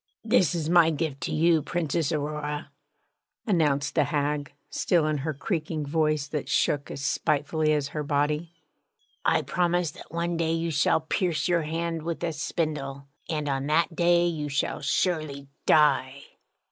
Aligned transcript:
'This 0.25 0.55
is 0.55 0.67
my 0.67 0.89
gift 0.89 1.21
to 1.21 1.31
you, 1.31 1.61
Princess 1.61 2.11
Aurora,' 2.11 2.71
announced 3.45 3.93
the 3.93 4.05
hag, 4.05 4.51
still 4.71 5.05
in 5.05 5.19
her 5.19 5.31
creaking 5.31 5.85
voice 5.85 6.27
that 6.27 6.49
shook 6.49 6.89
as 6.89 7.05
spitefully 7.05 7.71
as 7.71 7.89
her 7.89 8.01
body. 8.01 8.51
'I 9.25 9.43
promise 9.43 9.91
that 9.91 10.11
one 10.11 10.37
day 10.37 10.53
you 10.53 10.71
shall 10.71 11.01
pierce 11.01 11.47
your 11.47 11.61
hand 11.61 12.01
with 12.01 12.23
a 12.23 12.33
spindle, 12.33 13.09
and 13.29 13.47
on 13.47 13.67
that 13.67 13.95
day 13.95 14.25
you 14.25 14.49
shall 14.49 14.81
surely 14.81 15.47
die!' 15.67 16.23